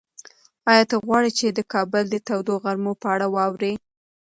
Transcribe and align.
ایا 0.71 0.83
ته 0.89 0.95
غواړې 1.05 1.31
چې 1.37 1.47
د 1.49 1.59
کابل 1.73 2.03
د 2.09 2.15
تودو 2.27 2.53
غرمو 2.63 2.93
په 3.01 3.07
اړه 3.13 3.27
واورې؟ 3.35 3.73